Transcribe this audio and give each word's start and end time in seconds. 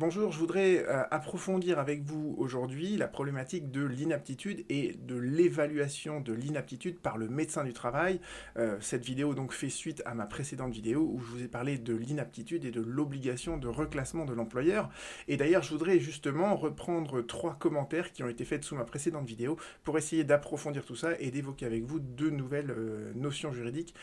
Bonjour, 0.00 0.32
je 0.32 0.38
voudrais 0.38 0.86
euh, 0.88 1.02
approfondir 1.10 1.78
avec 1.78 2.02
vous 2.04 2.34
aujourd'hui 2.38 2.96
la 2.96 3.06
problématique 3.06 3.70
de 3.70 3.84
l'inaptitude 3.84 4.64
et 4.70 4.94
de 4.94 5.14
l'évaluation 5.14 6.22
de 6.22 6.32
l'inaptitude 6.32 6.98
par 6.98 7.18
le 7.18 7.28
médecin 7.28 7.64
du 7.64 7.74
travail. 7.74 8.18
Euh, 8.56 8.78
cette 8.80 9.04
vidéo 9.04 9.34
donc 9.34 9.52
fait 9.52 9.68
suite 9.68 10.02
à 10.06 10.14
ma 10.14 10.24
précédente 10.24 10.72
vidéo 10.72 11.02
où 11.02 11.20
je 11.20 11.26
vous 11.26 11.42
ai 11.42 11.48
parlé 11.48 11.76
de 11.76 11.94
l'inaptitude 11.94 12.64
et 12.64 12.70
de 12.70 12.80
l'obligation 12.80 13.58
de 13.58 13.68
reclassement 13.68 14.24
de 14.24 14.32
l'employeur. 14.32 14.88
Et 15.28 15.36
d'ailleurs, 15.36 15.62
je 15.62 15.70
voudrais 15.72 15.98
justement 15.98 16.56
reprendre 16.56 17.20
trois 17.20 17.56
commentaires 17.56 18.10
qui 18.10 18.22
ont 18.22 18.30
été 18.30 18.46
faits 18.46 18.64
sous 18.64 18.76
ma 18.76 18.84
précédente 18.84 19.26
vidéo 19.26 19.58
pour 19.84 19.98
essayer 19.98 20.24
d'approfondir 20.24 20.86
tout 20.86 20.96
ça 20.96 21.10
et 21.20 21.30
d'évoquer 21.30 21.66
avec 21.66 21.84
vous 21.84 22.00
deux 22.00 22.30
nouvelles 22.30 22.70
euh, 22.70 23.12
notions 23.16 23.52
juridiques 23.52 23.94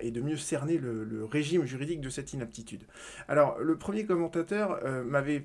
et 0.00 0.10
de 0.10 0.20
mieux 0.20 0.36
cerner 0.36 0.78
le, 0.78 1.04
le, 1.04 1.24
régime 1.24 1.64
juridique 1.64 2.00
de 2.00 2.08
cette 2.08 2.32
inaptitude. 2.32 2.82
Alors, 3.28 3.60
le 3.60 3.76
premier 3.76 4.04
commentateur 4.04 4.80
m'avait 5.04 5.43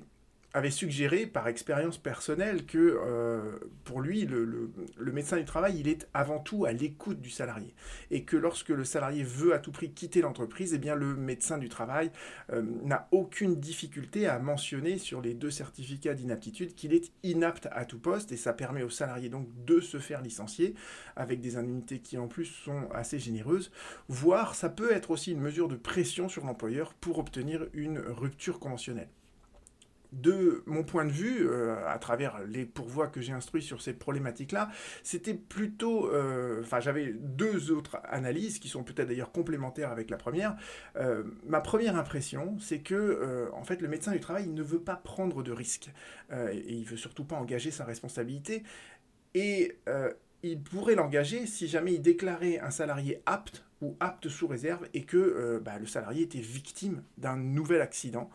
avait 0.52 0.70
suggéré 0.70 1.26
par 1.26 1.46
expérience 1.46 1.98
personnelle 1.98 2.66
que 2.66 2.78
euh, 2.78 3.58
pour 3.84 4.00
lui, 4.00 4.24
le, 4.24 4.72
médecin 5.12 5.36
du 5.36 5.44
travail, 5.44 5.78
il 5.78 5.88
est 5.88 6.08
avant 6.12 6.40
tout 6.40 6.64
à 6.64 6.72
l'écoute 6.72 7.20
du 7.20 7.30
salarié. 7.30 7.74
Et 8.10 8.24
que 8.24 8.36
lorsque 8.36 8.70
le 8.70 8.84
salarié 8.84 9.22
veut 9.22 9.54
à 9.54 9.58
tout 9.58 9.70
prix 9.70 9.92
quitter 9.92 10.20
l'entreprise, 10.22 10.74
eh 10.74 10.94
le 10.94 11.14
médecin 11.14 11.58
du 11.58 11.68
travail 11.68 12.10
euh, 12.52 12.62
n'a 12.82 13.06
aucune 13.12 13.60
difficulté 13.60 14.26
à 14.26 14.38
mentionner 14.38 14.98
sur 14.98 15.20
les 15.20 15.34
deux 15.34 15.50
certificats 15.50 16.14
d'inaptitude 16.14 16.74
qu'il 16.74 16.92
est 16.94 17.12
inapte 17.22 17.68
à 17.70 17.84
tout 17.84 18.00
poste. 18.00 18.32
Et 18.32 18.36
ça 18.36 18.52
permet 18.52 18.82
au 18.82 18.90
salarié 18.90 19.28
donc 19.28 19.46
de 19.64 19.80
se 19.80 19.98
faire 19.98 20.20
licencier 20.20 20.74
avec 21.14 21.40
des 21.40 21.56
indemnités 21.56 22.00
qui 22.00 22.18
en 22.18 22.26
plus 22.26 22.46
sont 22.46 22.88
assez 22.92 23.20
généreuses. 23.20 23.70
Voire 24.08 24.54
ça 24.56 24.68
peut 24.68 24.92
être 24.92 25.12
aussi 25.12 25.32
une 25.32 25.40
mesure 25.40 25.68
de 25.68 25.76
pression 25.76 26.28
sur 26.28 26.44
l'employeur 26.44 26.94
pour 26.94 27.18
obtenir 27.18 27.66
une 27.72 27.98
rupture 27.98 28.58
conventionnelle 28.58 29.08
de 30.12 30.62
mon 30.66 30.82
point 30.82 31.04
de 31.04 31.12
vue, 31.12 31.48
euh, 31.48 31.76
à 31.86 31.98
travers 31.98 32.40
les 32.46 32.64
pourvois 32.64 33.06
que 33.06 33.20
j'ai 33.20 33.32
instruits 33.32 33.62
sur 33.62 33.80
ces 33.80 33.92
problématiques-là, 33.92 34.70
c'était 35.02 35.34
plutôt... 35.34 36.08
Euh, 36.12 36.60
enfin, 36.62 36.80
j'avais 36.80 37.12
deux 37.12 37.70
autres 37.70 37.98
analyses 38.04 38.58
qui 38.58 38.68
sont 38.68 38.82
peut-être 38.82 39.08
d'ailleurs 39.08 39.32
complémentaires 39.32 39.90
avec 39.90 40.10
la 40.10 40.16
première. 40.16 40.56
Euh, 40.96 41.24
ma 41.46 41.60
première 41.60 41.96
impression, 41.96 42.58
c'est 42.58 42.80
que, 42.80 43.50
en 43.52 43.64
fait, 43.64 43.80
le 43.80 43.88
médecin 43.88 44.12
du 44.12 44.20
travail, 44.20 44.44
il 44.46 44.54
ne 44.54 44.62
veut 44.62 44.80
pas 44.80 44.96
prendre 44.96 45.42
de 45.42 45.52
risques. 45.52 45.90
et 46.32 46.74
il 46.74 46.84
veut 46.84 46.96
surtout 46.96 47.24
pas 47.24 47.36
engager 47.36 47.70
sa 47.70 47.84
responsabilité. 47.84 48.62
Et 49.34 49.76
il 50.42 50.60
pourrait 50.60 50.94
l'engager 50.94 51.46
si 51.46 51.68
jamais 51.68 51.94
il 51.94 52.02
déclarait 52.02 52.58
un 52.58 52.70
salarié 52.70 53.22
apte 53.26 53.64
ou 53.80 53.96
apte 54.00 54.28
sous 54.28 54.46
réserve 54.46 54.86
et 54.94 55.04
que 55.04 55.60
bah, 55.64 55.78
le 55.78 55.86
salarié 55.86 56.24
était 56.24 56.40
victime 56.40 57.02
d'un 57.18 57.36
nouvel 57.36 57.80
accident. 57.80 58.30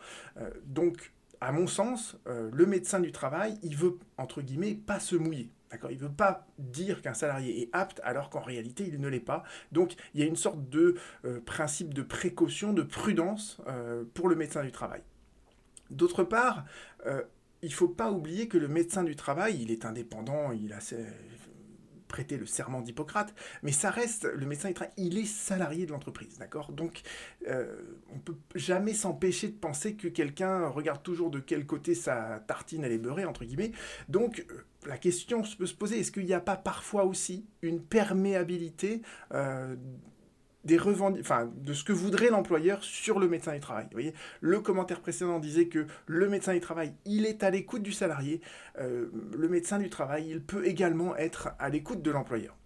donc, 0.64 1.12
à 1.40 1.52
mon 1.52 1.66
sens, 1.66 2.16
euh, 2.26 2.50
le 2.52 2.66
médecin 2.66 3.00
du 3.00 3.12
travail, 3.12 3.58
il 3.62 3.76
veut, 3.76 3.98
entre 4.18 4.42
guillemets, 4.42 4.74
pas 4.74 5.00
se 5.00 5.16
mouiller. 5.16 5.50
Il 5.90 5.96
ne 5.96 6.02
veut 6.02 6.12
pas 6.12 6.46
dire 6.58 7.02
qu'un 7.02 7.12
salarié 7.12 7.62
est 7.62 7.68
apte 7.72 8.00
alors 8.04 8.30
qu'en 8.30 8.40
réalité 8.40 8.86
il 8.86 9.00
ne 9.00 9.08
l'est 9.08 9.20
pas. 9.20 9.42
Donc 9.72 9.94
il 10.14 10.20
y 10.20 10.22
a 10.22 10.26
une 10.26 10.36
sorte 10.36 10.70
de 10.70 10.94
euh, 11.24 11.40
principe 11.40 11.92
de 11.92 12.02
précaution, 12.02 12.72
de 12.72 12.82
prudence 12.82 13.60
euh, 13.66 14.04
pour 14.14 14.28
le 14.28 14.36
médecin 14.36 14.62
du 14.62 14.70
travail. 14.70 15.02
D'autre 15.90 16.24
part, 16.24 16.64
il 17.62 17.68
ne 17.68 17.74
faut 17.74 17.88
pas 17.88 18.10
oublier 18.10 18.48
que 18.48 18.58
le 18.58 18.68
médecin 18.68 19.04
du 19.04 19.16
travail, 19.16 19.60
il 19.60 19.70
est 19.70 19.84
indépendant, 19.84 20.50
il 20.50 20.72
a 20.72 20.80
ses, 20.80 21.04
prêter 22.06 22.36
le 22.36 22.46
serment 22.46 22.80
d'Hippocrate, 22.80 23.34
mais 23.62 23.72
ça 23.72 23.90
reste, 23.90 24.24
le 24.24 24.46
médecin 24.46 24.70
il 24.96 25.18
est 25.18 25.26
salarié 25.26 25.86
de 25.86 25.92
l'entreprise, 25.92 26.38
d'accord? 26.38 26.72
Donc, 26.72 27.02
euh, 27.48 27.76
on 28.14 28.18
peut 28.18 28.36
jamais 28.54 28.94
s'empêcher 28.94 29.48
de 29.48 29.56
penser 29.56 29.94
que 29.94 30.08
quelqu'un 30.08 30.68
regarde 30.68 31.02
toujours 31.02 31.30
de 31.30 31.40
quel 31.40 31.66
côté 31.66 31.94
sa 31.94 32.42
tartine 32.46 32.84
elle 32.84 32.92
est 32.92 32.98
beurrée, 32.98 33.24
entre 33.24 33.44
guillemets. 33.44 33.72
Donc, 34.08 34.44
euh, 34.50 34.64
la 34.86 34.98
question 34.98 35.42
peut 35.58 35.66
se 35.66 35.74
poser, 35.74 36.00
est-ce 36.00 36.12
qu'il 36.12 36.26
n'y 36.26 36.34
a 36.34 36.40
pas 36.40 36.56
parfois 36.56 37.04
aussi 37.04 37.46
une 37.62 37.80
perméabilité 37.80 39.02
euh, 39.32 39.76
de 40.66 41.72
ce 41.72 41.84
que 41.84 41.92
voudrait 41.92 42.30
l'employeur 42.30 42.82
sur 42.82 43.18
le 43.18 43.28
médecin 43.28 43.52
du 43.52 43.60
travail. 43.60 43.86
Vous 43.92 44.00
le 44.40 44.60
commentaire 44.60 45.00
précédent 45.00 45.38
disait 45.38 45.66
que 45.66 45.86
le 46.06 46.28
médecin 46.28 46.52
du 46.52 46.60
travail, 46.60 46.94
il 47.04 47.26
est 47.26 47.42
à 47.42 47.50
l'écoute 47.50 47.82
du 47.82 47.92
salarié. 47.92 48.40
Euh, 48.78 49.06
le 49.36 49.48
médecin 49.48 49.78
du 49.78 49.88
travail, 49.88 50.28
il 50.30 50.42
peut 50.42 50.66
également 50.66 51.16
être 51.16 51.50
à 51.58 51.68
l'écoute 51.68 52.02
de 52.02 52.10
l'employeur. 52.10 52.56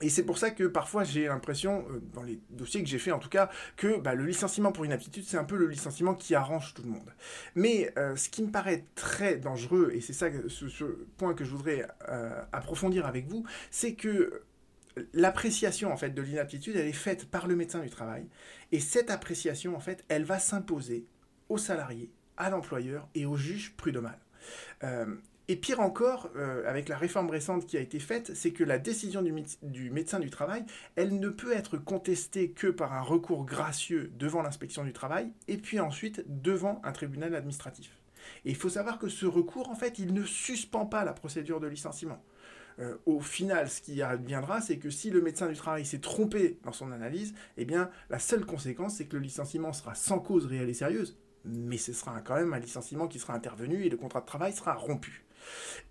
Et 0.00 0.08
c'est 0.08 0.24
pour 0.24 0.36
ça 0.36 0.50
que 0.50 0.64
parfois 0.64 1.04
j'ai 1.04 1.26
l'impression, 1.26 1.84
euh, 1.88 2.00
dans 2.12 2.24
les 2.24 2.40
dossiers 2.50 2.82
que 2.82 2.88
j'ai 2.88 2.98
fait 2.98 3.12
en 3.12 3.20
tout 3.20 3.28
cas, 3.28 3.50
que 3.76 4.00
bah, 4.00 4.14
le 4.14 4.24
licenciement 4.24 4.72
pour 4.72 4.84
inaptitude, 4.84 5.22
c'est 5.24 5.36
un 5.36 5.44
peu 5.44 5.56
le 5.56 5.68
licenciement 5.68 6.14
qui 6.14 6.34
arrange 6.34 6.74
tout 6.74 6.82
le 6.82 6.90
monde. 6.90 7.12
Mais 7.54 7.92
euh, 7.96 8.16
ce 8.16 8.28
qui 8.28 8.42
me 8.42 8.50
paraît 8.50 8.84
très 8.96 9.36
dangereux, 9.36 9.92
et 9.94 10.00
c'est 10.00 10.12
ça 10.12 10.26
ce, 10.48 10.84
point 11.16 11.34
que 11.34 11.44
je 11.44 11.50
voudrais 11.50 11.86
approfondir 12.52 13.06
avec 13.06 13.28
vous, 13.28 13.44
c'est 13.70 13.94
que 13.94 14.42
l'appréciation 15.12 15.92
en 15.92 15.96
fait 15.96 16.10
de 16.10 16.22
l'inaptitude, 16.22 16.76
elle 16.76 16.86
est 16.86 16.92
faite 16.92 17.30
par 17.30 17.46
le 17.46 17.56
médecin 17.56 17.80
du 17.80 17.90
travail, 17.90 18.26
et 18.72 18.80
cette 18.80 19.10
appréciation 19.10 19.76
en 19.76 19.80
fait, 19.80 20.04
elle 20.08 20.24
va 20.24 20.38
s'imposer 20.38 21.06
aux 21.48 21.58
salariés, 21.58 22.10
à 22.36 22.50
l'employeur 22.50 23.08
et 23.14 23.26
au 23.26 23.36
juge 23.36 23.74
prud'homal. 23.76 24.18
Euh, 24.82 25.06
et 25.48 25.56
pire 25.56 25.80
encore, 25.80 26.30
euh, 26.36 26.68
avec 26.68 26.88
la 26.88 26.96
réforme 26.96 27.28
récente 27.28 27.66
qui 27.66 27.76
a 27.76 27.80
été 27.80 27.98
faite, 27.98 28.34
c'est 28.34 28.52
que 28.52 28.62
la 28.64 28.78
décision 28.78 29.22
du, 29.22 29.90
médecin 29.90 30.20
du 30.20 30.30
travail, 30.30 30.64
elle 30.94 31.18
ne 31.18 31.28
peut 31.28 31.52
être 31.52 31.76
contestée 31.76 32.52
que 32.52 32.68
par 32.68 32.92
un 32.92 33.02
recours 33.02 33.44
gracieux 33.44 34.12
devant 34.18 34.42
l'inspection 34.42 34.84
du 34.84 34.92
travail, 34.92 35.32
et 35.48 35.58
puis 35.58 35.80
ensuite 35.80 36.24
devant 36.26 36.80
un 36.84 36.92
tribunal 36.92 37.34
administratif. 37.34 37.90
Et 38.44 38.50
il 38.50 38.56
faut 38.56 38.68
savoir 38.68 38.98
que 38.98 39.08
ce 39.08 39.26
recours, 39.26 39.68
en 39.68 39.74
fait, 39.74 39.98
il 39.98 40.14
ne 40.14 40.24
suspend 40.24 40.86
pas 40.86 41.04
la 41.04 41.12
procédure 41.12 41.58
de 41.58 41.66
licenciement. 41.66 42.24
Euh, 42.78 42.96
au 43.06 43.20
final, 43.20 43.68
ce 43.68 43.80
qui 43.80 44.02
adviendra, 44.02 44.60
c'est 44.60 44.78
que 44.78 44.90
si 44.90 45.10
le 45.10 45.20
médecin 45.20 45.48
du 45.48 45.56
travail 45.56 45.84
s'est 45.84 46.00
trompé 46.00 46.58
dans 46.64 46.72
son 46.72 46.92
analyse, 46.92 47.34
eh 47.56 47.64
bien, 47.64 47.90
la 48.10 48.18
seule 48.18 48.44
conséquence, 48.44 48.96
c'est 48.96 49.06
que 49.06 49.16
le 49.16 49.22
licenciement 49.22 49.72
sera 49.72 49.94
sans 49.94 50.18
cause 50.18 50.46
réelle 50.46 50.68
et 50.68 50.74
sérieuse, 50.74 51.18
mais 51.44 51.76
ce 51.76 51.92
sera 51.92 52.20
quand 52.20 52.36
même 52.36 52.52
un 52.52 52.58
licenciement 52.58 53.08
qui 53.08 53.18
sera 53.18 53.34
intervenu 53.34 53.84
et 53.84 53.88
le 53.88 53.96
contrat 53.96 54.20
de 54.20 54.26
travail 54.26 54.52
sera 54.52 54.74
rompu. 54.74 55.24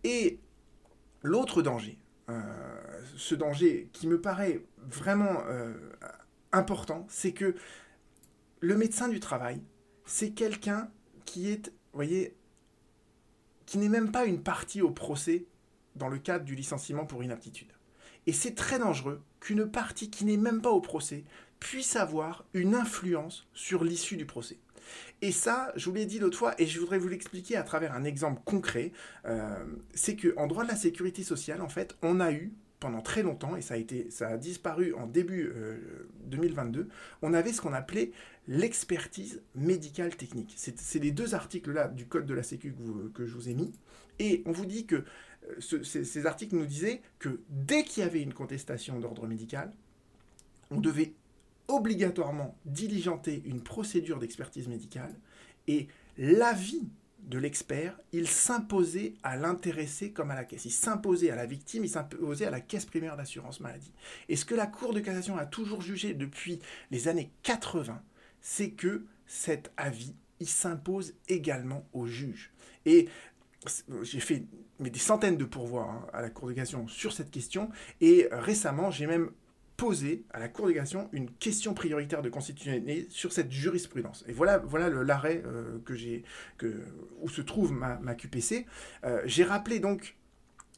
Et 0.04 0.40
l'autre 1.24 1.62
danger, 1.62 1.98
euh, 2.30 2.42
ce 3.16 3.36
danger 3.36 3.90
qui 3.94 4.08
me 4.08 4.20
paraît 4.20 4.64
vraiment 4.78 5.44
euh, 5.48 5.74
important, 6.52 7.06
c'est 7.10 7.34
que 7.34 7.56
le 8.60 8.78
médecin 8.78 9.08
du 9.08 9.20
travail, 9.20 9.62
c'est 10.06 10.32
quelqu'un 10.32 10.90
qui 11.26 11.60
n'est 13.76 13.90
même 13.90 14.12
pas 14.12 14.26
une 14.26 14.42
partie 14.42 14.82
au 14.82 14.92
procès 14.92 15.46
dans 15.96 16.10
le 16.10 16.18
cadre 16.18 16.46
du 16.46 16.56
licenciement 16.56 17.06
pour 17.06 17.24
inaptitude. 17.24 17.72
Et 18.28 18.34
c'est 18.34 18.56
très 18.56 18.80
dangereux 18.80 19.22
qu'une 19.40 19.66
partie 19.66 20.10
qui 20.10 20.26
n'est 20.26 20.38
même 20.38 20.62
pas 20.62 20.70
au 20.70 20.82
procès 20.82 21.24
puisse 21.60 21.96
avoir 21.96 22.46
une 22.54 22.76
influence 22.76 23.48
sur 23.54 23.84
l'issue 23.84 24.18
du 24.18 24.26
procès. 24.26 24.58
Et 25.22 25.32
ça, 25.32 25.72
je 25.76 25.90
vous 25.90 25.96
l'ai 25.96 26.06
dit 26.06 26.20
l'autre 26.20 26.38
fois, 26.38 26.60
et 26.60 26.66
je 26.66 26.80
voudrais 26.80 26.98
vous 26.98 27.08
l'expliquer 27.08 27.56
à 27.56 27.64
travers 27.64 27.94
un 27.94 28.04
exemple 28.04 28.42
concret, 28.46 28.92
euh, 29.26 29.64
c'est 29.94 30.16
qu'en 30.16 30.48
droit 30.48 30.64
de 30.64 30.70
la 30.70 30.76
sécurité 30.76 31.24
sociale, 31.24 31.62
en 31.62 31.70
fait, 31.70 31.96
on 32.02 32.20
a 32.20 32.32
eu 32.32 32.52
pendant 32.80 33.02
très 33.02 33.22
longtemps, 33.22 33.56
et 33.56 33.62
ça 33.62 33.76
a, 34.28 34.38
disparu 34.38 34.96
en 34.96 35.06
début 35.06 35.54
2022, 36.26 36.80
euh, 36.80 36.86
on 37.22 37.36
avait 37.36 37.54
ce 37.54 37.62
qu'on 37.62 37.74
appelait 37.74 38.12
l'expertise 38.48 39.44
médicale 39.54 40.16
technique. 40.16 40.56
C'est 40.58 41.00
les 41.00 41.12
deux 41.12 41.36
articles-là 41.36 41.90
du 41.90 42.08
Code 42.08 42.26
de 42.26 42.34
la 42.34 42.42
Sécu 42.42 42.74
que, 42.74 43.10
que, 43.10 43.28
je 43.28 43.36
vous 43.36 43.50
ai 43.50 43.54
mis, 43.54 43.72
et 44.18 44.42
on 44.48 44.52
vous 44.52 44.66
dit 44.66 44.88
que 44.88 45.06
ces, 45.60 46.26
articles 46.26 46.56
nous 46.56 46.66
disaient 46.66 47.02
que 47.20 47.42
dès 47.50 47.84
qu'il 47.84 48.04
y 48.04 48.06
avait 48.06 48.22
une 48.22 48.34
contestation 48.34 49.00
d'ordre 49.00 49.28
médical, 49.28 49.72
on 50.70 50.80
devait 50.80 51.14
obligatoirement 51.68 52.58
diligenter 52.66 53.42
une 53.46 53.62
procédure 53.62 54.20
d'expertise 54.20 54.68
médicale 54.68 55.14
et 55.68 55.88
l'avis 56.18 56.90
de 57.24 57.38
l'expert, 57.38 58.00
il 58.14 58.28
s'imposait 58.28 59.14
à 59.24 59.38
l'intéressé 59.38 60.12
comme 60.12 60.32
à 60.32 60.36
la 60.36 60.44
caisse. 60.44 60.66
Il 60.66 60.72
s'imposait 60.72 61.30
à 61.30 61.36
la 61.36 61.46
victime, 61.46 61.86
il 61.86 61.90
s'imposait 61.90 62.48
à 62.48 62.52
la 62.52 62.62
caisse 62.62 62.86
primaire 62.86 63.16
d'assurance 63.16 63.60
maladie. 63.60 63.94
Et 64.28 64.36
ce 64.36 64.46
que 64.46 64.56
la 64.56 64.66
Cour 64.66 64.94
de 64.94 65.00
cassation 65.00 65.38
a 65.38 65.46
toujours 65.46 65.82
jugé 65.82 66.14
depuis 66.14 66.60
les 66.90 67.08
années 67.08 67.32
80, 67.44 68.02
c'est 68.42 68.72
que 68.72 69.06
cet 69.28 69.72
avis, 69.78 70.16
il 70.40 70.48
s'impose 70.48 71.14
également 71.28 71.88
au 71.94 72.08
juge. 72.08 72.52
Et 72.86 73.08
j'ai 74.02 74.20
fait 74.20 74.46
des 74.80 75.00
centaines 75.00 75.38
de 75.38 75.46
pourvois 75.46 75.84
hein, 75.84 76.08
à 76.14 76.22
la 76.22 76.30
Cour 76.30 76.48
de 76.48 76.54
cassation 76.54 76.88
sur 76.88 77.14
cette 77.14 77.32
question, 77.32 77.70
et 78.00 78.28
récemment, 78.32 78.90
j'ai 78.90 79.08
même 79.08 79.32
posé 79.82 80.26
à 80.30 80.40
la 80.40 80.48
Cour 80.48 80.68
de 80.68 80.74
cassation 80.74 81.10
une 81.12 81.30
question 81.32 81.74
prioritaire 81.74 82.22
de 82.22 82.30
constitutionnalité 82.30 83.08
sur 83.10 83.34
cette 83.34 83.52
jurisprudence. 83.52 84.24
Et 84.28 84.32
voilà, 84.32 84.60
voilà 84.60 84.90
l'arrêt 84.90 85.42
euh, 85.46 85.80
où 87.20 87.30
se 87.30 87.42
trouve 87.42 87.72
ma, 87.72 87.98
ma 87.98 88.14
QPC. 88.14 88.68
Euh, 89.04 89.22
j'ai 89.26 89.44
rappelé 89.44 89.80
donc 89.80 90.18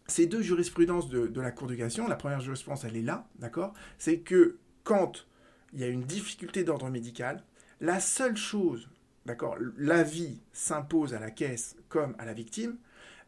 ces 0.08 0.26
deux 0.26 0.42
jurisprudences 0.42 1.10
de, 1.10 1.28
de, 1.28 1.42
la 1.42 1.52
Cour 1.52 1.68
de 1.68 1.76
cassation. 1.76 2.08
La 2.08 2.16
première 2.16 2.40
jurisprudence, 2.40 2.86
elle 2.86 2.96
est 2.96 3.02
là, 3.02 3.28
d'accord? 3.40 3.74
C'est 3.98 4.20
que 4.20 4.58
quand 4.86 5.28
il 5.74 5.82
y 5.82 5.84
a 5.84 5.88
une 5.88 6.04
difficulté 6.04 6.64
d'ordre 6.64 6.90
médical, 6.90 7.44
la 7.82 8.00
seule 8.00 8.38
chose 8.38 8.90
d'accord, 9.26 9.58
l'avis 9.78 10.42
s'impose 10.52 11.14
à 11.14 11.20
la 11.20 11.32
caisse 11.32 11.76
comme 11.90 12.16
à 12.18 12.26
la 12.26 12.34
victime, 12.34 12.78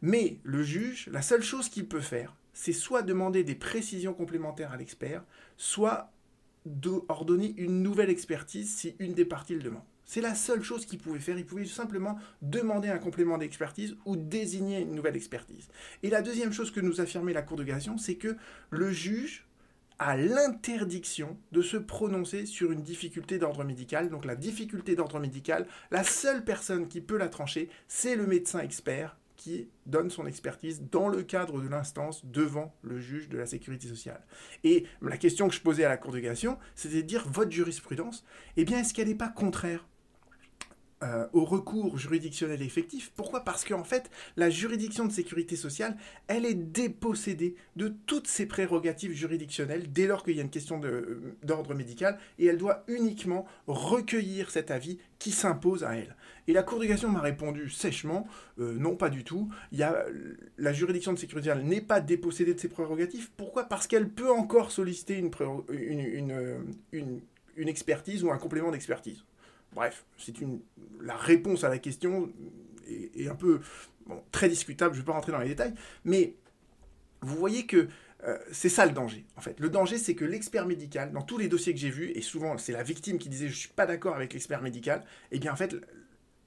mais 0.02 0.38
le 0.44 0.62
juge, 0.62 1.08
la 1.10 1.22
seule 1.22 1.42
chose 1.42 1.68
qu'il 1.68 1.88
peut 1.88 2.00
faire, 2.00 2.34
c'est 2.52 2.72
soit 2.72 3.02
demander 3.02 3.44
des 3.44 3.54
précisions 3.54 4.14
complémentaires 4.14 4.72
à 4.72 4.76
l'expert, 4.76 5.24
soit 5.56 6.12
ordonner 7.08 7.54
une 7.58 7.82
nouvelle 7.82 8.10
expertise 8.10 8.74
si 8.74 8.96
une 8.98 9.14
des 9.14 9.24
parties 9.24 9.54
le 9.54 9.62
demande. 9.62 9.84
C'est 10.04 10.20
la 10.20 10.36
seule 10.36 10.62
chose 10.62 10.86
qu'il 10.86 11.00
pouvait 11.00 11.18
faire. 11.18 11.36
Il 11.36 11.44
pouvait 11.44 11.64
simplement 11.64 12.16
demander 12.40 12.88
un 12.88 12.98
complément 12.98 13.38
d'expertise 13.38 13.96
ou 14.04 14.16
désigner 14.16 14.80
une 14.80 14.94
nouvelle 14.94 15.16
expertise. 15.16 15.68
Et 16.04 16.10
la 16.10 16.22
deuxième 16.22 16.52
chose 16.52 16.70
que 16.70 16.80
nous 16.80 17.00
affirmait 17.00 17.32
la 17.32 17.42
Cour 17.42 17.56
de 17.56 17.64
cassation, 17.64 17.98
c'est 17.98 18.14
que 18.14 18.36
le 18.70 18.92
juge 18.92 19.45
a 19.98 20.16
l'interdiction 20.16 21.38
de 21.52 21.62
se 21.62 21.76
prononcer 21.76 22.46
sur 22.46 22.72
une 22.72 22.82
difficulté 22.82 23.38
d'ordre 23.38 23.64
médical. 23.64 24.10
Donc 24.10 24.24
la 24.24 24.36
difficulté 24.36 24.94
d'ordre 24.94 25.20
médical, 25.20 25.66
la 25.90 26.04
seule 26.04 26.44
personne 26.44 26.88
qui 26.88 27.00
peut 27.00 27.16
la 27.16 27.28
trancher, 27.28 27.68
c'est 27.88 28.16
le 28.16 28.26
médecin 28.26 28.60
expert 28.60 29.16
qui 29.36 29.68
donne 29.84 30.10
son 30.10 30.26
expertise 30.26 30.82
dans 30.90 31.08
le 31.08 31.22
cadre 31.22 31.60
de 31.60 31.68
l'instance 31.68 32.24
devant 32.24 32.74
le 32.82 32.98
juge 32.98 33.28
de 33.28 33.36
la 33.36 33.46
sécurité 33.46 33.86
sociale. 33.86 34.24
Et 34.64 34.86
la 35.02 35.18
question 35.18 35.48
que 35.48 35.54
je 35.54 35.60
posais 35.60 35.84
à 35.84 35.88
la 35.88 35.98
Cour 35.98 36.12
de 36.12 36.20
cassation, 36.20 36.58
c'était 36.74 37.02
de 37.02 37.06
dire 37.06 37.26
votre 37.28 37.50
jurisprudence, 37.50 38.24
eh 38.56 38.64
bien, 38.64 38.78
est-ce 38.80 38.94
qu'elle 38.94 39.08
n'est 39.08 39.14
pas 39.14 39.28
contraire 39.28 39.86
euh, 41.02 41.26
au 41.34 41.44
recours 41.44 41.98
juridictionnel 41.98 42.62
effectif. 42.62 43.12
Pourquoi? 43.14 43.44
Parce 43.44 43.66
qu'en 43.66 43.84
fait, 43.84 44.10
la 44.38 44.48
juridiction 44.48 45.04
de 45.04 45.12
sécurité 45.12 45.54
sociale, 45.54 45.94
elle 46.26 46.46
est 46.46 46.54
dépossédée 46.54 47.54
de 47.76 47.88
toutes 48.06 48.26
ses 48.26 48.46
prérogatives 48.46 49.12
juridictionnelles 49.12 49.92
dès 49.92 50.06
lors 50.06 50.22
qu'il 50.24 50.36
y 50.36 50.38
a 50.38 50.42
une 50.42 50.48
question 50.48 50.80
d'ordre 51.42 51.74
médical 51.74 52.16
et 52.38 52.46
elle 52.46 52.56
doit 52.56 52.82
uniquement 52.88 53.44
recueillir 53.66 54.50
cet 54.50 54.70
avis 54.70 54.98
qui 55.18 55.32
s'impose 55.32 55.84
à 55.84 55.96
elle. 55.96 56.16
Et 56.48 56.54
la 56.54 56.62
Cour 56.62 56.78
de 56.78 56.86
cassation 56.86 57.10
m'a 57.10 57.20
répondu 57.20 57.68
sèchement, 57.68 58.26
euh, 58.58 58.72
non 58.78 58.96
pas 58.96 59.10
du 59.10 59.22
tout, 59.22 59.50
la 59.72 60.72
juridiction 60.72 61.12
de 61.12 61.18
sécurité 61.18 61.50
sociale 61.50 61.66
n'est 61.66 61.82
pas 61.82 62.00
dépossédée 62.00 62.54
de 62.54 62.60
ses 62.60 62.68
prérogatives. 62.68 63.30
Pourquoi? 63.36 63.64
Parce 63.64 63.86
qu'elle 63.86 64.08
peut 64.08 64.30
encore 64.30 64.70
solliciter 64.70 65.22
une 66.92 67.68
expertise 67.68 68.24
ou 68.24 68.30
un 68.30 68.38
complément 68.38 68.70
d'expertise. 68.70 69.26
Bref, 69.76 70.06
c'est 70.16 70.34
la 71.02 71.16
réponse 71.16 71.62
à 71.62 71.68
la 71.68 71.78
question 71.78 72.32
est, 72.88 73.28
un 73.28 73.34
peu 73.34 73.60
très 74.32 74.48
discutable. 74.48 74.94
Je 74.94 75.00
ne 75.00 75.02
vais 75.02 75.06
pas 75.06 75.12
rentrer 75.12 75.32
dans 75.32 75.38
les 75.38 75.50
détails, 75.50 75.74
mais 76.06 76.34
vous 77.20 77.36
voyez 77.36 77.66
que 77.66 77.88
euh, 78.24 78.38
c'est 78.50 78.70
ça 78.70 78.86
le 78.86 78.92
danger, 78.92 79.26
en 79.36 79.42
fait. 79.42 79.60
Le 79.60 79.68
danger, 79.68 79.98
c'est 79.98 80.14
que 80.14 80.24
l'expert 80.24 80.66
médical, 80.66 81.12
dans 81.12 81.20
tous 81.20 81.36
les 81.36 81.48
dossiers 81.48 81.74
que 81.74 81.78
j'ai 81.78 81.90
vus, 81.90 82.10
et 82.14 82.22
souvent 82.22 82.56
c'est 82.56 82.72
la 82.72 82.82
victime 82.82 83.18
qui 83.18 83.28
disait 83.28 83.48
je 83.48 83.54
suis 83.54 83.68
pas 83.68 83.84
d'accord 83.84 84.16
avec 84.16 84.32
l'expert 84.32 84.62
médical, 84.62 85.00
et 85.30 85.36
eh 85.36 85.38
bien 85.38 85.52
en 85.52 85.56
fait, 85.56 85.76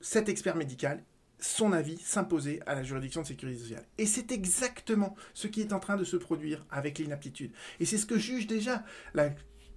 cet 0.01 0.27
expert 0.27 0.55
médical, 0.55 1.03
son 1.39 1.71
avis 1.71 1.99
s'imposait 1.99 2.61
à 2.65 2.73
la 2.73 2.81
juridiction 2.81 3.21
de 3.21 3.27
sécurité 3.27 3.59
sociale. 3.59 3.85
Et 3.99 4.07
c'est 4.07 4.31
exactement 4.31 5.15
ce 5.35 5.45
qui 5.45 5.61
est 5.61 5.71
en 5.71 5.79
train 5.79 5.97
de 5.97 6.03
se 6.03 6.17
produire 6.17 6.65
avec 6.71 6.97
l'inaptitude. 6.97 7.51
Et 7.79 7.85
c'est 7.85 7.99
ce 7.99 8.07
que 8.07 8.17
juge 8.17 8.47
déjà 8.47 8.83
la 9.13 9.29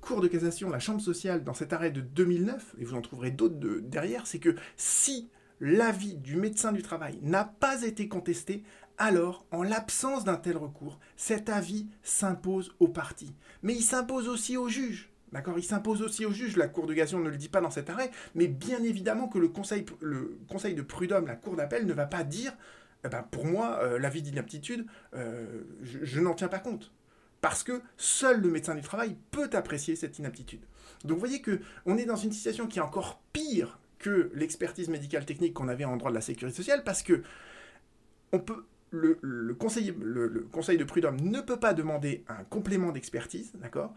Cour 0.02 0.20
de 0.20 0.26
cassation, 0.26 0.68
la 0.68 0.80
Chambre 0.80 1.00
sociale, 1.00 1.44
dans 1.44 1.54
cet 1.54 1.72
arrêt 1.72 1.92
de 1.92 2.00
2009, 2.00 2.74
et 2.78 2.84
vous 2.84 2.94
en 2.94 3.00
trouverez 3.00 3.30
d'autres 3.30 3.54
derrière, 3.54 4.26
c'est 4.26 4.40
que 4.40 4.56
si 4.76 5.30
l'avis 5.60 6.16
du 6.16 6.36
médecin 6.36 6.72
du 6.72 6.82
travail 6.82 7.20
n'a 7.22 7.44
pas 7.44 7.84
été 7.84 8.08
contesté, 8.08 8.64
alors, 8.98 9.46
en 9.52 9.62
l'absence 9.62 10.24
d'un 10.24 10.36
tel 10.36 10.56
recours, 10.56 10.98
cet 11.16 11.48
avis 11.48 11.86
s'impose 12.02 12.74
aux 12.80 12.88
parties. 12.88 13.34
Mais 13.62 13.74
il 13.74 13.82
s'impose 13.82 14.28
aussi 14.28 14.56
au 14.56 14.68
juge. 14.68 15.08
D'accord? 15.30 15.56
Il 15.56 15.64
s'impose 15.64 16.02
aussi 16.02 16.26
au 16.26 16.32
juge. 16.32 16.56
La 16.56 16.66
Cour 16.66 16.86
de 16.86 16.94
cassation 16.94 17.20
ne 17.20 17.30
le 17.30 17.36
dit 17.36 17.48
pas 17.48 17.60
dans 17.60 17.70
cet 17.70 17.88
arrêt, 17.88 18.10
mais 18.34 18.48
bien 18.48 18.82
évidemment 18.82 19.28
que 19.28 19.38
le 19.38 19.48
Conseil, 19.48 19.86
le 20.00 20.36
conseil 20.48 20.74
de 20.74 20.82
prud'homme, 20.82 21.28
la 21.28 21.36
Cour 21.36 21.54
d'appel, 21.54 21.86
ne 21.86 21.92
va 21.92 22.06
pas 22.06 22.24
dire 22.24 22.52
eh 23.04 23.08
ben, 23.08 23.22
pour 23.30 23.46
moi, 23.46 23.78
euh, 23.82 24.00
l'avis 24.00 24.22
d'inaptitude, 24.22 24.84
euh, 25.14 25.62
je 25.80 26.20
n'en 26.20 26.34
tiens 26.34 26.48
pas 26.48 26.58
compte 26.58 26.92
parce 27.42 27.62
que 27.64 27.82
seul 27.98 28.40
le 28.40 28.48
médecin 28.48 28.74
du 28.74 28.80
travail 28.80 29.16
peut 29.30 29.50
apprécier 29.52 29.94
cette 29.96 30.18
inaptitude. 30.18 30.62
Donc 31.04 31.16
vous 31.16 31.20
voyez 31.20 31.42
que 31.42 31.60
on 31.84 31.98
est 31.98 32.06
dans 32.06 32.16
une 32.16 32.32
situation 32.32 32.66
qui 32.66 32.78
est 32.78 32.82
encore 32.82 33.20
pire 33.34 33.78
que 33.98 34.30
l'expertise 34.34 34.88
médicale 34.88 35.26
technique 35.26 35.52
qu'on 35.52 35.68
avait 35.68 35.84
en 35.84 35.96
droit 35.96 36.10
de 36.10 36.14
la 36.14 36.22
sécurité 36.22 36.56
sociale, 36.56 36.82
parce 36.84 37.02
que 37.02 37.22
on 38.32 38.42
le, 38.90 39.54
conseil, 39.54 39.94
le, 40.00 40.46
conseil 40.52 40.78
de 40.78 40.84
prud'homme 40.84 41.20
ne 41.20 41.40
peut 41.40 41.58
pas 41.58 41.74
demander 41.74 42.24
un 42.28 42.44
complément 42.44 42.92
d'expertise, 42.92 43.52
d'accord? 43.60 43.92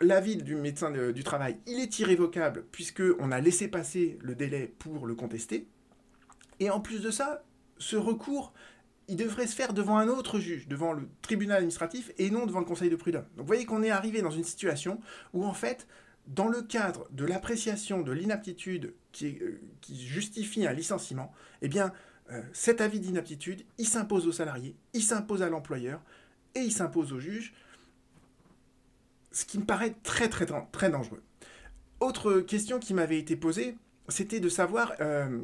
L'avis 0.00 0.36
du 0.36 0.56
médecin 0.56 0.90
du 0.90 1.24
travail, 1.24 1.58
il 1.66 1.80
est 1.80 1.98
irrévocable 1.98 2.64
puisqu'on 2.72 3.32
a 3.32 3.40
laissé 3.40 3.68
passer 3.68 4.18
le 4.22 4.34
délai 4.34 4.74
pour 4.78 5.06
le 5.06 5.14
contester. 5.14 5.68
Et 6.58 6.70
en 6.70 6.80
plus 6.80 7.00
de 7.00 7.10
ça, 7.10 7.44
ce 7.78 7.96
recours 7.96 8.52
il 9.10 9.16
devrait 9.16 9.48
se 9.48 9.56
faire 9.56 9.74
devant 9.74 9.98
un 9.98 10.06
autre 10.06 10.38
juge, 10.38 10.68
devant 10.68 10.92
le 10.92 11.08
tribunal 11.20 11.56
administratif 11.56 12.12
et 12.16 12.30
non 12.30 12.46
devant 12.46 12.60
le 12.60 12.64
conseil 12.64 12.90
de 12.90 12.96
prud'homme. 12.96 13.26
Donc 13.36 13.40
vous 13.40 13.46
voyez 13.46 13.66
qu'on 13.66 13.82
est 13.82 13.90
arrivé 13.90 14.22
dans 14.22 14.30
une 14.30 14.44
situation 14.44 15.00
où 15.34 15.44
en 15.44 15.52
fait, 15.52 15.88
dans 16.28 16.46
le 16.46 16.62
cadre 16.62 17.08
de 17.10 17.24
l'appréciation 17.24 18.02
de 18.02 18.12
l'inaptitude 18.12 18.94
qui, 19.10 19.36
euh, 19.42 19.60
justifie 19.92 20.64
un 20.64 20.72
licenciement, 20.72 21.32
eh 21.60 21.68
bien 21.68 21.92
euh, 22.30 22.40
cet 22.52 22.80
avis 22.80 23.00
d'inaptitude, 23.00 23.64
il 23.78 23.86
s'impose 23.86 24.28
au 24.28 24.32
salarié, 24.32 24.76
il 24.92 25.02
s'impose 25.02 25.42
à 25.42 25.48
l'employeur 25.48 26.00
et 26.54 26.60
il 26.60 26.72
s'impose 26.72 27.12
au 27.12 27.18
juge, 27.18 27.52
ce 29.32 29.44
qui 29.44 29.58
me 29.58 29.64
paraît 29.64 29.96
très 30.04 30.28
très 30.28 30.46
très 30.70 30.88
dangereux. 30.88 31.22
Autre 31.98 32.40
question 32.40 32.78
qui 32.78 32.94
m'avait 32.94 33.18
été 33.18 33.34
posée, 33.34 33.76
c'était 34.08 34.40
de 34.40 34.48
savoir 34.48 34.92
euh, 35.00 35.40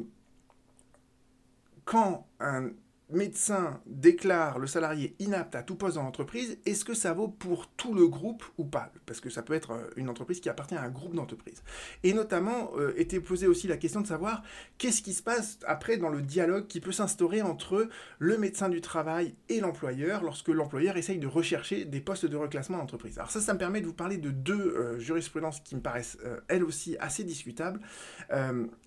quand 1.83 2.25
un 2.39 2.71
médecin 3.09 3.79
déclare 3.85 4.59
le 4.59 4.67
salarié 4.67 5.15
inapte 5.19 5.55
à 5.55 5.63
tout 5.63 5.75
poste 5.75 5.95
dans 5.95 6.03
l'entreprise, 6.03 6.57
est-ce 6.65 6.83
que 6.83 6.93
ça 6.93 7.13
vaut 7.13 7.29
pour 7.29 7.67
tout 7.67 7.93
le 7.93 8.07
groupe 8.07 8.43
ou 8.57 8.65
pas? 8.65 8.91
Parce 9.05 9.21
que 9.21 9.29
ça 9.29 9.41
peut 9.41 9.53
être 9.53 9.71
euh, 9.71 9.89
une 9.95 10.09
entreprise 10.09 10.41
qui 10.41 10.49
appartient 10.49 10.75
à 10.75 10.81
un 10.81 10.89
groupe 10.89 11.15
d'entreprises. 11.15 11.63
Et 12.03 12.13
notamment, 12.13 12.71
euh, 12.77 12.93
était 12.97 13.19
posée 13.19 13.47
aussi 13.47 13.67
la 13.67 13.77
question 13.77 14.01
de 14.01 14.07
savoir 14.07 14.43
qu'est-ce 14.77 15.01
qui 15.01 15.13
se 15.13 15.23
passe 15.23 15.59
après 15.65 15.97
dans 15.97 16.09
le 16.09 16.21
dialogue 16.21 16.67
qui 16.67 16.81
peut 16.81 16.91
s'instaurer 16.91 17.41
entre 17.41 17.87
le 18.19 18.37
médecin 18.37 18.67
du 18.69 18.81
travail 18.81 19.35
et 19.47 19.61
l'employeur 19.61 20.23
lorsque 20.23 20.49
l'employeur 20.49 20.97
essaye 20.97 21.19
de 21.19 21.27
rechercher 21.27 21.85
des 21.85 22.01
postes 22.01 22.25
de 22.25 22.35
reclassement 22.35 22.77
d'entreprise. 22.77 23.17
Alors 23.17 23.31
ça, 23.31 23.39
ça 23.39 23.53
me 23.53 23.59
permet 23.59 23.79
de 23.79 23.85
vous 23.85 23.93
parler 23.93 24.17
de 24.17 24.31
deux 24.31 24.53
euh, 24.53 24.99
jurisprudences 24.99 25.61
qui 25.61 25.75
me 25.75 25.81
paraissent, 25.81 26.17
elles 26.47 26.63
aussi, 26.63 26.97
assez 26.99 27.23
discutables. 27.23 27.79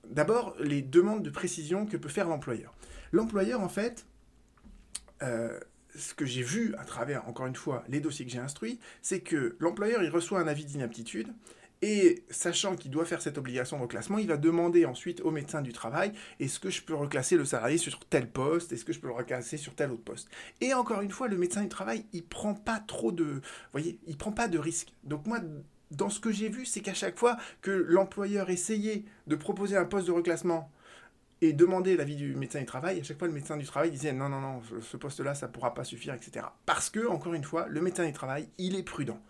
D'abord, 0.09 0.55
les 0.61 0.83
demandes 0.83 1.23
de 1.23 1.31
précision 1.31 1.87
que 1.87 1.97
peut 1.97 2.09
faire 2.09 2.29
l'employeur. 2.29 2.75
L'employeur, 3.13 3.61
en 3.61 3.69
fait, 3.69 4.07
euh, 5.23 5.59
ce 5.97 6.15
que 6.15 6.25
j'ai 6.25 6.43
vu 6.43 6.75
à 6.79 6.85
travers, 6.85 7.29
encore 7.29 7.47
une 7.47 7.57
fois, 7.57 7.85
les 7.89 8.01
dossiers 8.01 8.25
que 8.25 8.31
j'ai 8.31 8.39
instruits, 8.39 8.79
c'est 9.03 9.21
que 9.21 9.57
l'employeur, 9.59 10.03
il 10.03 10.11
reçoit 10.11 10.41
un 10.41 10.47
avis 10.47 10.65
d'inaptitude, 10.65 11.29
et 11.83 12.25
sachant 12.29 12.77
qu'il 12.77 12.91
doit 12.91 13.07
faire 13.07 13.23
cette 13.23 13.39
obligation 13.39 13.79
de 13.79 13.83
reclassement, 13.83 14.19
il 14.19 14.27
va 14.27 14.37
demander 14.37 14.85
ensuite 14.85 15.23
au 15.23 15.31
médecin 15.31 15.63
du 15.63 15.73
travail 15.73 16.13
est-ce 16.39 16.61
que 16.61 16.69
je 16.69 16.83
peux 16.83 16.95
reclasser 16.95 17.37
le 17.37 17.47
salarié 17.47 17.79
sur 17.79 17.99
tel 18.01 18.29
poste? 18.29 18.73
Est-ce 18.73 18.85
que 18.85 18.93
je 18.93 19.01
peux 19.01 19.07
le 19.07 19.15
reclasser 19.15 19.57
sur 19.57 19.75
tel 19.75 19.91
autre 19.91 20.03
poste? 20.03 20.29
Et 20.61 20.75
encore 20.75 21.01
une 21.01 21.11
fois, 21.11 21.27
le 21.29 21.39
médecin 21.39 21.63
du 21.63 21.71
travail, 21.71 22.05
il 22.13 22.25
prend 22.25 22.53
pas 22.55 22.81
trop 22.81 23.13
de, 23.13 23.41
voyez, 23.73 23.99
il 24.07 24.19
prend 24.19 24.33
pas 24.33 24.49
de 24.49 24.59
risques. 24.59 24.93
Donc 25.05 25.27
moi, 25.27 25.41
dans 25.91 26.11
ce 26.11 26.21
que 26.21 26.31
j'ai 26.31 26.51
vu, 26.51 26.67
c'est 26.67 26.81
qu'à 26.81 26.95
chaque 26.95 27.19
fois 27.19 27.39
que 27.63 27.71
l'employeur 27.71 28.51
essayait 28.51 29.05
de 29.27 29.37
proposer 29.37 29.77
un 29.77 29.87
poste 29.87 30.07
de 30.07 30.13
reclassement 30.13 30.71
et 31.43 31.53
demander 31.53 31.97
l'avis 31.97 32.17
du 32.17 32.35
médecin 32.35 32.61
du 32.61 32.67
travail, 32.67 33.01
à 33.01 33.03
chaque 33.03 33.19
fois 33.19 33.29
le 33.29 33.35
médecin 33.35 33.57
du 33.57 33.65
travail 33.65 33.91
disait 33.91 34.13
non, 34.13 34.29
non, 34.29 34.41
non, 34.41 34.61
ce 34.81 34.97
poste-là, 34.97 35.35
ça 35.35 35.47
ne 35.47 35.53
pourra 35.53 35.75
pas 35.75 35.85
suffire, 35.85 36.15
etc. 36.15 36.47
Parce 36.67 36.91
que, 36.91 37.07
encore 37.07 37.35
une 37.35 37.45
fois, 37.45 37.67
le 37.69 37.81
médecin 37.81 38.05
du 38.05 38.13
travail, 38.13 38.49
il 38.59 38.77
est 38.77 38.83
prudent. 38.83 39.21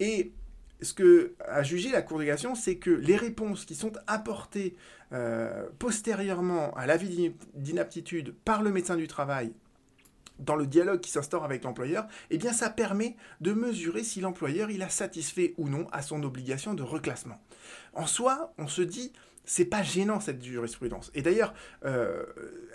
Et 0.00 0.32
ce 0.80 0.92
que 0.94 1.34
a 1.46 1.62
jugé 1.62 1.90
la 1.90 2.02
Cour 2.02 2.18
de 2.18 2.24
cassation, 2.24 2.54
c'est 2.54 2.76
que 2.76 2.90
les 2.90 3.16
réponses 3.16 3.64
qui 3.64 3.74
sont 3.74 3.92
apportées 4.06 4.74
euh, 5.12 5.68
postérieurement 5.78 6.74
à 6.74 6.86
l'avis 6.86 7.32
d'inaptitude 7.54 8.34
par 8.44 8.62
le 8.62 8.72
médecin 8.72 8.96
du 8.96 9.06
travail 9.06 9.52
dans 10.38 10.56
le 10.56 10.66
dialogue 10.66 11.00
qui 11.00 11.10
s'instaure 11.10 11.44
avec 11.44 11.62
l'employeur, 11.62 12.06
eh 12.30 12.38
bien 12.38 12.52
ça 12.52 12.68
permet 12.70 13.16
de 13.40 13.52
mesurer 13.52 14.02
si 14.02 14.20
l'employeur 14.20 14.70
il 14.70 14.82
a 14.82 14.88
satisfait 14.88 15.54
ou 15.56 15.68
non 15.68 15.86
à 15.92 16.02
son 16.02 16.22
obligation 16.24 16.74
de 16.74 16.82
reclassement. 16.82 17.40
En 17.94 18.06
soi, 18.06 18.52
on 18.58 18.66
se 18.66 18.82
dit 18.82 19.12
c'est 19.44 19.64
pas 19.64 19.82
gênant 19.82 20.20
cette 20.20 20.42
jurisprudence. 20.42 21.10
Et 21.14 21.22
d'ailleurs, 21.22 21.54
euh, 21.84 22.24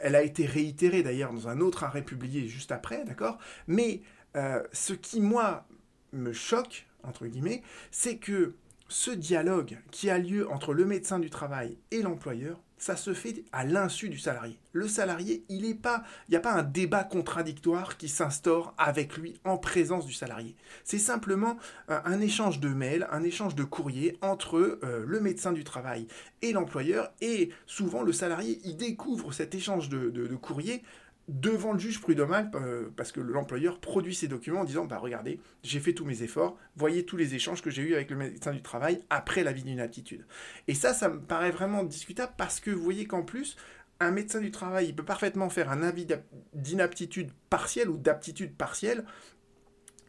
elle 0.02 0.16
a 0.16 0.24
été 0.24 0.46
réitérée 0.46 1.04
d'ailleurs 1.04 1.34
dans 1.34 1.48
un 1.48 1.60
autre 1.60 1.84
arrêt 1.84 2.02
publié 2.02 2.48
juste 2.48 2.72
après, 2.72 3.04
d'accord? 3.06 3.38
Mais 3.68 4.02
euh, 4.36 4.62
ce 4.72 4.94
qui, 4.94 5.22
moi, 5.22 5.66
me 6.14 6.34
choque, 6.34 6.86
entre 7.04 7.26
guillemets, 7.26 7.64
c'est 7.92 8.18
que 8.18 8.56
ce 8.90 9.12
dialogue 9.12 9.78
qui 9.92 10.10
a 10.10 10.18
lieu 10.18 10.50
entre 10.50 10.74
le 10.74 10.86
médecin 10.86 11.20
du 11.20 11.30
travail 11.30 11.78
et 11.92 12.02
l'employeur, 12.02 12.62
ça 12.78 12.96
se 12.96 13.14
fait 13.14 13.44
à 13.52 13.66
l'insu 13.66 14.10
du 14.10 14.20
salarié. 14.20 14.58
Le 14.72 14.88
salarié, 14.88 15.44
il 15.50 15.64
n'est 15.64 15.74
pas, 15.74 16.04
il 16.28 16.32
n'y 16.32 16.38
a 16.38 16.42
pas 16.42 16.54
un 16.54 16.64
débat 16.64 17.04
contradictoire 17.04 17.98
qui 17.98 18.08
s'instaure 18.08 18.74
avec 18.78 19.18
lui 19.18 19.40
en 19.44 19.58
présence 19.58 20.06
du 20.06 20.14
salarié. 20.14 20.56
C'est 20.84 21.00
simplement 21.00 21.58
euh, 21.90 22.00
un, 22.06 22.20
échange 22.20 22.60
de 22.60 22.70
mails, 22.70 23.08
un 23.12 23.24
échange 23.24 23.56
de 23.56 23.64
courriers 23.64 24.18
entre 24.22 24.80
euh, 24.84 25.04
le 25.06 25.20
médecin 25.20 25.52
du 25.52 25.64
travail 25.64 26.08
et 26.42 26.52
l'employeur. 26.52 27.12
Et 27.22 27.50
souvent, 27.66 28.04
le 28.04 28.14
salarié, 28.14 28.60
il 28.64 28.78
découvre 28.78 29.34
cet 29.34 29.56
échange 29.56 29.90
de, 29.90 30.10
de, 30.10 30.28
de 30.28 30.36
courriers 30.36 30.84
devant 31.28 31.74
le 31.74 31.80
juge 31.80 32.00
prud'homal 32.00 32.50
euh, 32.56 32.90
parce 32.96 33.12
que 33.12 33.20
l'employeur 33.20 33.80
produit 33.80 34.16
ses 34.16 34.28
documents 34.28 34.62
en 34.62 34.64
disant 34.64 34.86
bah 34.86 34.98
regardez 34.98 35.42
j'ai 35.62 35.82
fait 35.82 35.94
tous 35.94 36.06
mes 36.06 36.24
efforts 36.24 36.58
voyez 36.78 37.06
tous 37.06 37.18
les 37.18 37.36
échanges 37.36 37.62
que 37.62 37.70
j'ai 37.70 37.82
eus 37.82 37.96
avec 37.96 38.10
le 38.10 38.16
médecin 38.16 38.54
du 38.54 38.62
travail 38.62 39.02
après 39.10 39.44
l'avis 39.44 39.64
d'une 39.64 39.82
aptitude. 39.82 40.26
Et 40.68 40.74
ça 40.74 40.94
ça 40.94 41.10
me 41.10 41.20
paraît 41.20 41.52
vraiment 41.52 41.84
discutable 41.84 42.34
parce 42.38 42.60
que 42.60 42.72
vous 42.72 42.82
voyez 42.82 43.06
qu'en 43.06 43.24
plus 43.24 43.58
un 44.00 44.12
médecin 44.12 44.40
du 44.40 44.52
travail 44.52 44.88
il 44.88 44.96
peut 44.96 45.04
parfaitement 45.04 45.50
faire 45.50 45.70
un 45.70 45.84
avis 45.84 46.08
d'inaptitude 46.54 47.32
partielle 47.50 47.90
ou 47.90 47.98
d'aptitude 47.98 48.56
partielle. 48.56 49.04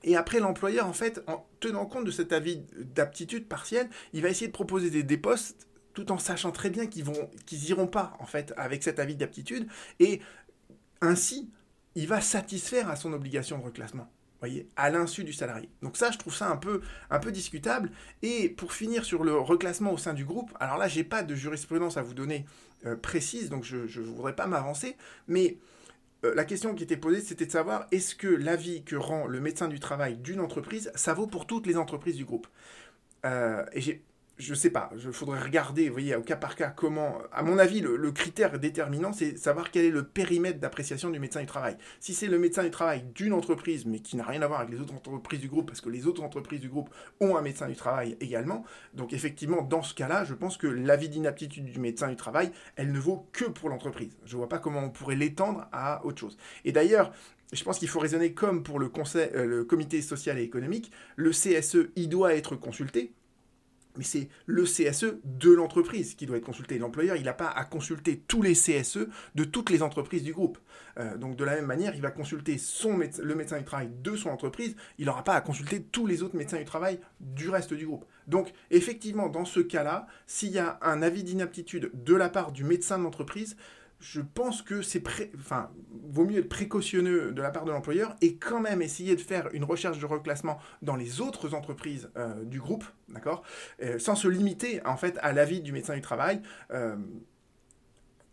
Et 0.05 0.17
après, 0.17 0.39
l'employeur, 0.39 0.87
en 0.87 0.93
fait, 0.93 1.25
en 1.27 1.45
tenant 1.59 1.85
compte 1.85 2.05
de 2.05 2.13
cet 2.13 2.33
avis 2.33 2.63
d'aptitude 2.79 3.49
partielle, 3.49 3.91
il 4.13 4.23
va 4.23 4.29
essayer 4.29 4.47
de 4.47 4.53
proposer 4.53 4.91
des, 4.91 5.03
des 5.03 5.19
postes 5.19 5.67
tout 5.93 6.13
en 6.13 6.19
sachant 6.19 6.53
très 6.53 6.71
bien 6.71 6.87
qu'ils 6.87 7.03
vont 7.03 7.29
qu'ils 7.45 7.75
pas 7.89 8.17
en 8.21 8.27
fait 8.27 8.55
avec 8.57 8.85
cet 8.85 9.01
avis 9.01 9.17
d'aptitude. 9.17 9.67
Et 9.99 10.21
ainsi, 11.01 11.51
il 11.95 12.07
va 12.07 12.21
satisfaire 12.21 12.91
à 12.91 12.97
son 12.97 13.13
obligation 13.13 13.59
de 13.59 13.65
reclassement. 13.65 14.11
Voyez, 14.41 14.69
à 14.77 14.89
l'insu 14.91 15.25
du 15.25 15.33
salarié. 15.33 15.69
Donc 15.83 15.97
ça, 15.97 16.13
je 16.13 16.19
trouve 16.19 16.35
ça 16.35 16.49
un 16.49 16.57
peu, 16.57 16.81
discutable. 17.33 17.91
Et 18.23 18.49
pour 18.49 18.73
finir 18.73 19.05
sur 19.05 19.25
le 19.25 19.37
reclassement 19.37 19.93
au 19.93 19.99
sein 19.99 20.15
du 20.15 20.25
groupe, 20.25 20.53
alors 20.61 20.79
là, 20.79 20.87
j'ai 20.87 21.03
pas 21.03 21.25
de 21.25 21.35
jurisprudence 21.35 21.97
à 21.97 22.03
vous 22.03 22.15
donner 22.15 22.47
euh, 22.87 22.95
précise, 22.95 23.51
donc 23.51 23.65
je 23.65 23.77
ne 24.01 24.07
voudrais 24.07 24.37
pas 24.37 24.47
m'avancer, 24.47 24.97
mais 25.27 25.59
euh, 26.25 26.35
la 26.35 26.45
question 26.45 26.75
qui 26.75 26.85
était 26.85 26.97
posée, 26.97 27.21
c'était 27.21 27.47
de 27.47 27.51
savoir 27.51 27.87
est-ce 27.91 28.15
que 28.15 28.29
l'avis 28.29 28.85
que 28.85 28.95
rend 28.97 29.27
le 29.27 29.41
médecin 29.41 29.67
du 29.67 29.81
travail 29.81 30.17
d'une 30.17 30.41
entreprise, 30.41 30.91
ça 30.95 31.15
vaut 31.15 31.27
pour 31.27 31.47
toutes 31.47 31.67
les 31.67 31.77
entreprises 31.77 32.17
du 32.17 32.25
groupe? 32.25 32.47
Euh, 33.25 33.65
je 34.39 34.55
sais 34.55 34.71
pas, 34.71 34.91
il 34.95 35.13
faudrait 35.13 35.41
regarder, 35.41 35.89
vous 35.89 35.95
voyez, 35.95 36.15
au 36.15 36.23
cas 36.23 36.37
par 36.37 36.55
cas, 36.55 36.71
comment. 36.71 37.19
À 37.33 37.43
mon 37.43 37.59
avis, 37.59 37.81
le, 37.81 38.13
critère 38.13 38.59
déterminant, 38.59 39.13
c'est 39.13 39.37
savoir 39.37 39.71
quel 39.71 39.85
est 39.85 39.91
le 39.91 40.05
périmètre 40.05 40.61
d'appréciation 40.61 41.11
du 41.11 41.19
médecin 41.19 41.41
du 41.41 41.47
travail. 41.47 41.77
Si 41.99 42.15
c'est 42.15 42.29
le 42.29 42.39
médecin 42.39 42.63
du 42.63 42.71
travail 42.71 43.05
d'une 43.15 43.33
entreprise, 43.33 43.85
mais 43.85 43.99
qui 43.99 44.17
n'a 44.17 44.25
rien 44.25 44.41
à 44.43 44.47
voir 44.47 44.61
avec 44.61 44.73
les 44.73 44.81
autres 44.81 44.95
entreprises 44.95 45.41
du 45.41 45.49
groupe, 45.49 45.67
parce 45.67 45.81
que 45.81 45.91
les 45.91 46.07
autres 46.07 46.23
entreprises 46.23 46.61
du 46.61 46.69
groupe 46.69 46.89
ont 47.21 47.37
un 47.37 47.43
médecin 47.43 47.69
du 47.69 47.75
travail 47.75 48.17
également, 48.21 48.65
donc 48.95 49.13
effectivement, 49.13 49.63
dans 49.63 49.83
ce 49.83 49.93
cas-là, 49.95 50.25
je 50.25 50.35
pense 50.35 50.57
que 50.57 50.69
l'avis 50.69 51.09
d'inaptitude 51.09 51.65
du 51.65 51.81
médecin 51.81 52.09
du 52.09 52.17
travail, 52.17 52.53
elle 52.77 52.93
ne 52.93 52.99
vaut 52.99 53.27
que 53.33 53.45
pour 53.45 53.69
l'entreprise. 53.69 54.17
Je 54.25 54.37
vois 54.37 54.49
pas 54.49 54.59
comment 54.59 54.81
on 54.81 54.91
pourrait 54.91 55.17
l'étendre 55.17 55.67
à 55.73 56.05
autre 56.05 56.21
chose. 56.21 56.39
Et 56.65 56.71
d'ailleurs, 56.71 57.13
je 57.53 57.65
pense 57.65 57.79
qu'il 57.79 57.89
faut 57.89 57.99
raisonner 57.99 58.35
comme 58.35 58.63
pour 58.63 58.79
le, 58.79 58.89
conseil, 58.89 59.31
euh, 59.35 59.47
le 59.47 59.65
comité 59.65 60.03
social 60.03 60.39
et 60.39 60.43
économique. 60.43 60.93
Le 61.17 61.31
CSE, 61.31 61.89
il 61.97 62.09
doit 62.09 62.35
être 62.35 62.57
consulté 62.57 63.13
mais 63.97 64.05
c'est 64.05 64.29
le 64.47 64.65
CSE 64.65 65.17
de 65.25 65.53
l'entreprise 65.53 66.15
qui 66.15 66.27
doit 66.27 66.37
être 66.37 66.45
consulté. 66.45 66.79
L'employeur, 66.79 67.17
il 67.17 67.25
n'a 67.25 67.33
pas 67.33 67.49
à 67.49 67.65
consulter 67.65 68.23
tous 68.29 68.43
les 68.43 68.53
CSE 68.53 69.09
de 69.35 69.45
toutes 69.45 69.71
les 69.71 69.83
entreprises 69.83 70.23
du 70.23 70.33
groupe. 70.33 70.59
Euh, 70.99 71.17
donc 71.17 71.37
de 71.37 71.45
la 71.45 71.55
même 71.55 71.67
manière, 71.67 71.95
il 71.95 72.03
va 72.03 72.11
consulter 72.11 72.57
le 72.57 73.35
médecin 73.35 73.59
du 73.59 73.65
travail 73.65 73.91
de 74.03 74.17
son 74.17 74.31
entreprise, 74.31 74.77
il 74.99 75.07
n'aura 75.07 75.25
pas 75.25 75.35
à 75.35 75.41
consulter 75.41 75.83
tous 75.83 76.07
les 76.07 76.23
autres 76.23 76.37
médecins 76.37 76.59
du 76.59 76.65
travail 76.65 77.01
du 77.21 77.49
reste 77.49 77.75
du 77.75 77.87
groupe. 77.87 78.05
Donc 78.27 78.53
effectivement, 78.71 79.29
dans 79.29 79.45
ce 79.45 79.61
cas-là, 79.61 80.07
s'il 80.27 80.51
y 80.51 80.59
a 80.59 80.79
un 80.83 81.03
avis 81.03 81.23
d'inaptitude 81.23 81.91
de 81.95 82.15
la 82.15 82.29
part 82.29 82.53
du 82.53 82.65
médecin 82.65 82.99
de 82.99 83.05
l'entreprise, 83.05 83.57
je 84.01 84.21
pense 84.21 84.63
que 84.63 84.83
c'est 84.83 85.03
enfin, 85.37 85.71
vaut 86.09 86.25
mieux 86.25 86.39
être 86.39 86.49
précautionneux 86.49 87.33
de 87.33 87.43
la 87.43 87.51
part 87.51 87.65
de 87.65 87.73
l'employeur 87.73 88.15
et 88.21 88.37
quand 88.37 88.61
même 88.61 88.81
essayer 88.81 89.17
de 89.17 89.21
faire 89.21 89.49
une 89.53 89.65
recherche 89.65 89.99
de 89.99 90.07
reclassement 90.07 90.59
dans 90.83 90.97
les 90.97 91.21
autres 91.21 91.55
entreprises 91.55 92.11
euh, 92.17 92.45
du 92.45 92.61
groupe, 92.61 92.85
d'accord, 93.09 93.43
euh, 93.83 93.99
sans 93.99 94.15
se 94.15 94.29
limiter 94.29 94.85
en 94.87 94.97
fait 94.97 95.19
à 95.21 95.33
l'avis 95.33 95.61
du 95.61 95.73
médecin 95.73 95.95
du 95.95 96.01
travail. 96.01 96.41
Euh, 96.71 96.97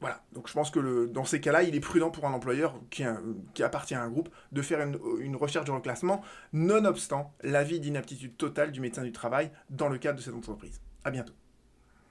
voilà, 0.02 0.24
donc 0.34 0.48
je 0.48 0.54
pense 0.54 0.70
que 0.70 1.08
dans 1.08 1.26
ces 1.26 1.40
cas-là, 1.40 1.64
il 1.64 1.74
est 1.74 1.80
prudent 1.80 2.12
pour 2.12 2.26
un 2.26 2.34
employeur 2.34 2.80
qui, 2.92 3.04
qui 3.54 3.64
appartient 3.64 3.96
à 3.96 4.04
un 4.04 4.10
groupe 4.10 4.30
de 4.52 4.62
faire 4.62 4.82
une, 4.82 5.00
une 5.20 5.36
recherche 5.36 5.66
de 5.66 5.72
reclassement, 5.72 6.22
nonobstant 6.54 7.34
l'avis 7.42 7.80
d'inaptitude 7.80 8.38
totale 8.38 8.72
du 8.72 8.82
médecin 8.82 9.04
du 9.04 9.14
travail 9.14 9.52
dans 9.70 9.90
le 9.90 9.98
cadre 9.98 10.20
de 10.20 10.24
cette 10.24 10.36
entreprise. 10.36 10.80
À 11.04 11.12
bientôt. 11.12 11.34